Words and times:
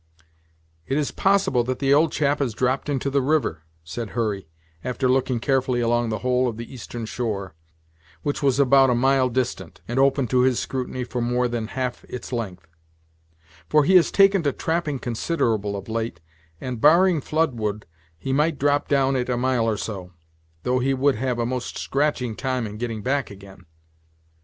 "It 0.87 0.97
is 0.97 1.11
possible 1.11 1.63
that 1.65 1.77
the 1.77 1.93
old 1.93 2.11
chap 2.11 2.39
has 2.39 2.55
dropped 2.55 2.89
into 2.89 3.11
the 3.11 3.21
river," 3.21 3.61
said 3.83 4.09
Hurry, 4.17 4.47
after 4.83 5.07
looking 5.07 5.39
carefully 5.39 5.79
along 5.79 6.09
the 6.09 6.17
whole 6.25 6.47
of 6.47 6.57
the 6.57 6.73
eastern 6.73 7.05
shore, 7.05 7.53
which 8.23 8.41
was 8.41 8.59
about 8.59 8.89
a 8.89 8.95
mile 8.95 9.29
distant, 9.29 9.79
and 9.87 9.99
open 9.99 10.25
to 10.29 10.39
his 10.41 10.57
scrutiny 10.57 11.03
for 11.03 11.21
more 11.21 11.47
than 11.47 11.67
half 11.67 12.03
its 12.05 12.33
length; 12.33 12.65
"for 13.69 13.83
he 13.83 13.95
has 13.95 14.09
taken 14.09 14.41
to 14.41 14.51
trapping 14.51 14.97
considerable, 14.97 15.75
of 15.77 15.87
late, 15.87 16.19
and, 16.59 16.81
barring 16.81 17.21
flood 17.21 17.53
wood, 17.59 17.85
he 18.17 18.33
might 18.33 18.57
drop 18.57 18.87
down 18.87 19.15
it 19.15 19.29
a 19.29 19.37
mile 19.37 19.69
or 19.69 19.77
so; 19.77 20.13
though 20.63 20.79
he 20.79 20.95
would 20.95 21.17
have 21.17 21.37
a 21.37 21.45
most 21.45 21.77
scratching 21.77 22.35
time 22.35 22.65
in 22.65 22.77
getting 22.79 23.03
back 23.03 23.29
again!" 23.29 23.67